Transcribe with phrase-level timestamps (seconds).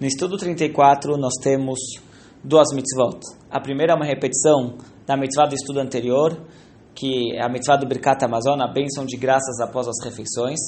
[0.00, 1.78] No estudo 34, nós temos
[2.42, 3.20] duas mitzvot.
[3.48, 6.36] A primeira é uma repetição da mitzvah do estudo anterior,
[6.92, 10.58] que é a mitzvah do Birkat Amazon, a bênção de graças após as refeições.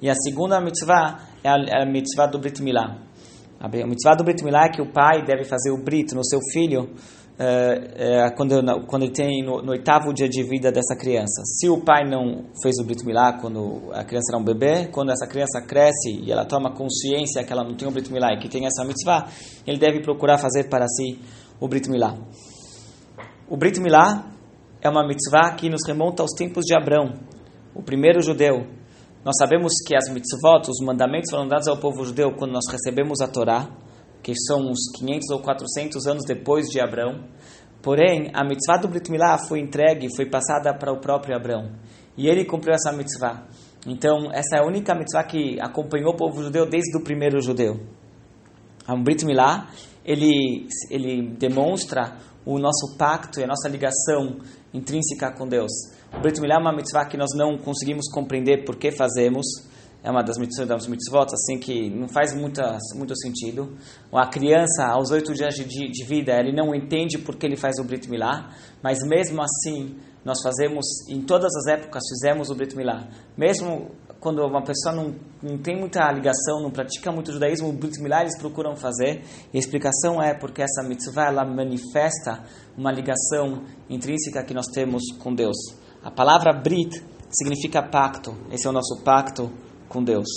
[0.00, 2.96] E a segunda mitzvah é a, é a mitzvah do Brit Milá.
[3.58, 6.38] A mitzvah do Brit Milá é que o pai deve fazer o Brit no seu
[6.52, 6.94] filho
[7.38, 11.42] uh, uh, quando, quando tem no, no, oitavo dia de vida dessa criança.
[11.44, 15.10] Se o pai não fez o Brit Milá quando a criança era um bebê, quando
[15.10, 18.38] essa criança cresce e ela toma consciência que ela não tem o Brit Milá e
[18.38, 19.28] que tem essa mitzvah,
[19.66, 21.18] ele deve procurar fazer para si
[21.60, 22.16] o Brit Milá.
[23.48, 24.32] O Brit Milá
[24.80, 27.14] é uma mitzvah que nos remonta aos tempos de Abrão,
[27.74, 28.66] o primeiro judeu.
[29.24, 33.20] Nós sabemos que as mitzvot, os mandamentos foram dados ao povo judeu quando nós recebemos
[33.20, 33.68] a Torá,
[34.26, 37.28] que são uns 500 ou 400 anos depois de Abrão.
[37.80, 41.70] Porém, a mitzvah do Brit Milá foi entregue, foi passada para o próprio Abrão.
[42.18, 43.46] E ele cumpriu essa mitzvah.
[43.86, 47.78] Então, essa é a única mitzvah que acompanhou o povo judeu desde o primeiro judeu.
[48.84, 49.68] A Brit Milá,
[50.04, 54.38] ele, ele demonstra o nosso pacto e a nossa ligação
[54.74, 55.70] intrínseca com Deus.
[56.12, 59.46] O Brit Milá é uma mitzvah que nós não conseguimos compreender por que fazemos.
[60.06, 63.76] É uma das mitzvot, das mitzvot assim que não faz muita, muito sentido.
[64.12, 67.74] A criança, aos oito dias de, de, vida, ele não entende por que ele faz
[67.80, 72.76] o Brit Milá, mas mesmo assim, nós fazemos, em todas as épocas, fizemos o Brit
[72.76, 73.08] Milá.
[73.36, 73.90] Mesmo
[74.20, 78.20] quando uma pessoa não, não tem muita ligação, não pratica muito judaísmo, o Brit Milá
[78.20, 79.24] eles procuram fazer.
[79.52, 82.44] E a explicação é porque essa mitzvah ela manifesta
[82.78, 85.56] uma ligação intrínseca que nós temos com Deus.
[86.00, 88.36] A palavra Brit significa pacto.
[88.52, 89.50] Esse é o nosso pacto
[89.88, 90.28] com Deus.